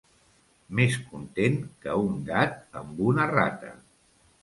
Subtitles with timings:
[0.79, 3.75] Més content que un gat amb una rata.